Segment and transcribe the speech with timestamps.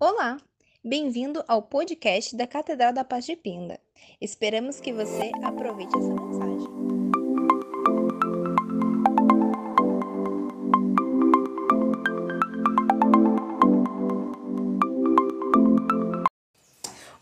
[0.00, 0.38] Olá,
[0.84, 3.78] bem-vindo ao podcast da Catedral da Paz de Pinda.
[4.20, 6.68] Esperamos que você aproveite essa mensagem.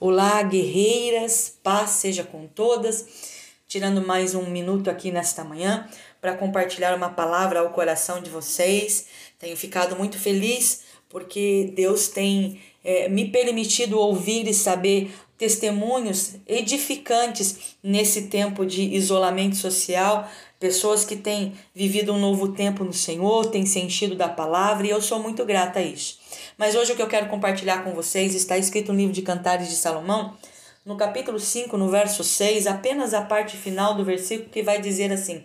[0.00, 3.42] Olá, guerreiras, paz seja com todas.
[3.68, 5.88] Tirando mais um minuto aqui nesta manhã
[6.22, 9.06] para compartilhar uma palavra ao coração de vocês.
[9.38, 17.76] Tenho ficado muito feliz porque Deus tem é, me permitido ouvir e saber testemunhos edificantes
[17.82, 23.66] nesse tempo de isolamento social, pessoas que têm vivido um novo tempo no Senhor, têm
[23.66, 26.18] sentido da palavra e eu sou muito grata a isso.
[26.56, 29.68] Mas hoje o que eu quero compartilhar com vocês está escrito no livro de Cantares
[29.68, 30.36] de Salomão,
[30.84, 35.12] no capítulo 5, no verso 6, apenas a parte final do versículo que vai dizer
[35.12, 35.44] assim: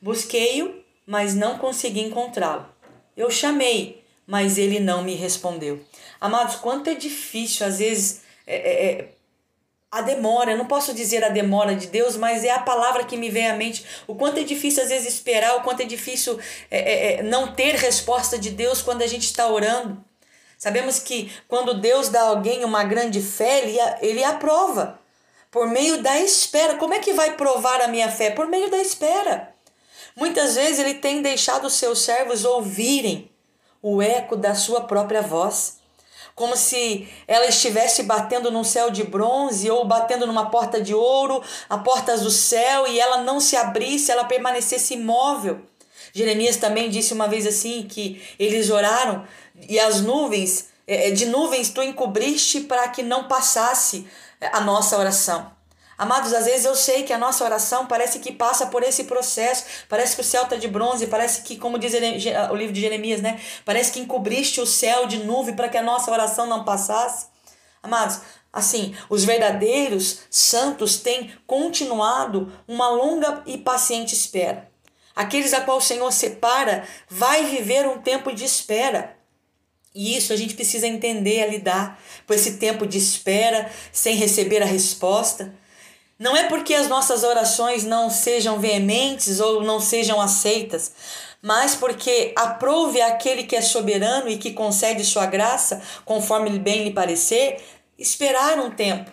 [0.00, 0.74] Busquei-o,
[1.06, 2.66] mas não consegui encontrá-lo.
[3.16, 5.80] Eu chamei, mas ele não me respondeu.
[6.20, 9.08] Amados, quanto é difícil, às vezes, é, é, é,
[9.90, 13.30] a demora, não posso dizer a demora de Deus, mas é a palavra que me
[13.30, 13.86] vem à mente.
[14.06, 16.38] O quanto é difícil, às vezes, esperar, o quanto é difícil
[16.70, 20.04] é, é, é não ter resposta de Deus quando a gente está orando.
[20.58, 25.00] Sabemos que quando Deus dá a alguém uma grande fé, ele, ele aprova.
[25.50, 26.74] Por meio da espera.
[26.74, 28.30] Como é que vai provar a minha fé?
[28.30, 29.54] Por meio da espera.
[30.14, 33.30] Muitas vezes ele tem deixado os seus servos ouvirem
[33.82, 35.78] o eco da sua própria voz.
[36.34, 41.42] Como se ela estivesse batendo num céu de bronze ou batendo numa porta de ouro,
[41.68, 45.60] a portas do céu, e ela não se abrisse, ela permanecesse imóvel.
[46.12, 49.26] Jeremias também disse uma vez assim que eles oraram
[49.68, 54.06] e as nuvens, é, é, de nuvens tu encobriste para que não passasse
[54.40, 55.57] a nossa oração.
[55.98, 59.64] Amados, às vezes eu sei que a nossa oração parece que passa por esse processo,
[59.88, 63.20] parece que o céu está de bronze, parece que, como diz o livro de Jeremias,
[63.20, 63.40] né?
[63.64, 67.26] Parece que encobriste o céu de nuvem para que a nossa oração não passasse.
[67.82, 68.20] Amados,
[68.52, 74.70] assim, os verdadeiros santos têm continuado uma longa e paciente espera.
[75.16, 79.16] Aqueles a qual o Senhor separa vai viver um tempo de espera.
[79.92, 84.62] E isso a gente precisa entender a lidar com esse tempo de espera sem receber
[84.62, 85.52] a resposta.
[86.18, 90.92] Não é porque as nossas orações não sejam veementes ou não sejam aceitas,
[91.40, 96.92] mas porque aprove aquele que é soberano e que concede sua graça, conforme bem lhe
[96.92, 97.62] parecer,
[97.96, 99.10] esperar um tempo.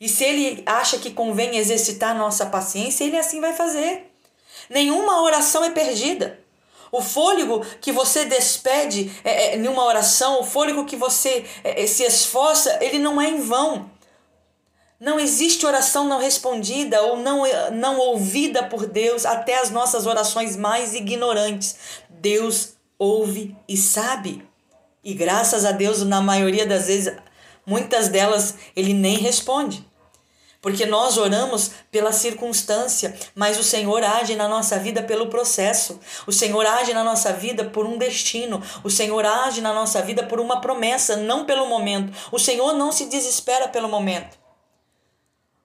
[0.00, 4.10] E se ele acha que convém exercitar nossa paciência, ele assim vai fazer.
[4.70, 6.38] Nenhuma oração é perdida.
[6.90, 11.82] O fôlego que você despede é, é, em uma oração, o fôlego que você é,
[11.82, 13.90] é, se esforça, ele não é em vão.
[15.00, 20.56] Não existe oração não respondida ou não, não ouvida por Deus, até as nossas orações
[20.56, 21.76] mais ignorantes.
[22.10, 24.42] Deus ouve e sabe.
[25.04, 27.14] E graças a Deus, na maioria das vezes,
[27.64, 29.86] muitas delas ele nem responde.
[30.60, 36.00] Porque nós oramos pela circunstância, mas o Senhor age na nossa vida pelo processo.
[36.26, 38.60] O Senhor age na nossa vida por um destino.
[38.82, 42.12] O Senhor age na nossa vida por uma promessa, não pelo momento.
[42.32, 44.47] O Senhor não se desespera pelo momento.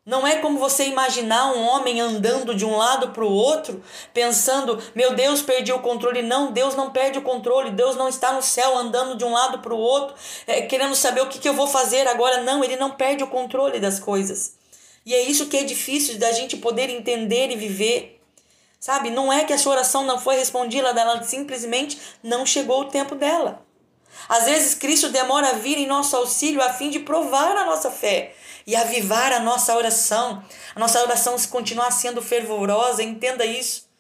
[0.06, 3.81] Não é como você imaginar um homem andando de um lado para o outro,
[4.14, 6.22] pensando, meu Deus, perdi o controle.
[6.22, 7.72] Não, Deus não perde o controle.
[7.72, 10.13] Deus não está no céu andando de um lado para o outro,
[10.46, 12.42] é, querendo saber o que, que eu vou fazer agora.
[12.44, 14.56] Não, ele não perde o controle das coisas.
[15.06, 18.19] E é isso que é difícil da gente poder entender e viver.
[18.81, 19.09] Sabe?
[19.09, 23.16] Não é que a sua oração não foi respondida, ela simplesmente não chegou o tempo
[23.16, 23.66] dela.
[24.28, 27.90] Às vezes Cristo demora a vir em nosso auxílio a fim de provar a nossa
[27.90, 30.44] fé e avivar a nossa oração.
[30.75, 33.91] A nossa oração se continuar sendo fervorosa, entenda isso.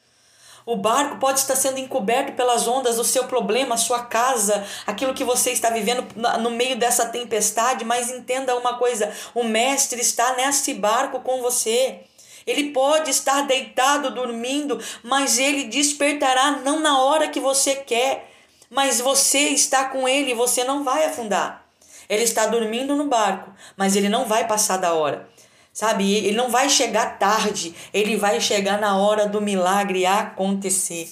[0.65, 5.13] O barco pode estar sendo encoberto pelas ondas, o seu problema, a sua casa, aquilo
[5.13, 6.05] que você está vivendo
[6.39, 12.01] no meio dessa tempestade, mas entenda uma coisa: o Mestre está nesse barco com você.
[12.45, 18.29] Ele pode estar deitado, dormindo, mas ele despertará não na hora que você quer,
[18.69, 21.62] mas você está com ele e você não vai afundar.
[22.09, 25.27] Ele está dormindo no barco, mas ele não vai passar da hora.
[25.71, 26.13] Sabe?
[26.13, 31.09] Ele não vai chegar tarde, ele vai chegar na hora do milagre acontecer.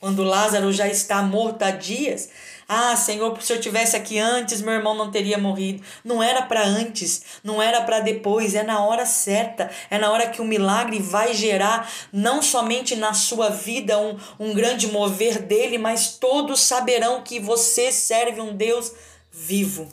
[0.00, 2.28] Quando Lázaro já está morto há dias,
[2.74, 5.82] ah, Senhor, se eu tivesse aqui antes, meu irmão não teria morrido.
[6.02, 10.30] Não era para antes, não era para depois, é na hora certa, é na hora
[10.30, 15.76] que o milagre vai gerar, não somente na sua vida um, um grande mover dele,
[15.76, 18.92] mas todos saberão que você serve um Deus
[19.30, 19.88] vivo.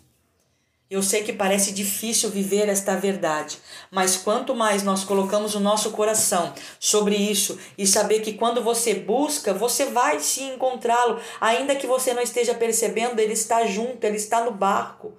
[0.89, 3.59] Eu sei que parece difícil viver esta verdade,
[3.91, 8.95] mas quanto mais nós colocamos o nosso coração sobre isso e saber que quando você
[8.95, 14.17] busca, você vai se encontrá-lo, ainda que você não esteja percebendo, ele está junto, ele
[14.17, 15.15] está no barco.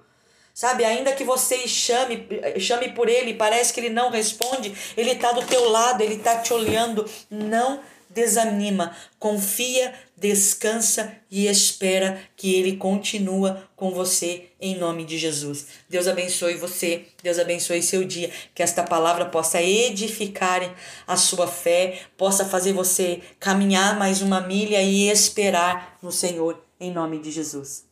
[0.53, 2.27] Sabe, ainda que você chame,
[2.59, 6.39] chame por ele, parece que ele não responde, ele está do teu lado, ele está
[6.39, 7.09] te olhando.
[7.29, 7.79] Não
[8.13, 15.67] desanima, confia, descansa e espera que ele continua com você em nome de Jesus.
[15.89, 20.75] Deus abençoe você, Deus abençoe seu dia, que esta palavra possa edificar
[21.07, 26.91] a sua fé, possa fazer você caminhar mais uma milha e esperar no Senhor em
[26.91, 27.90] nome de Jesus.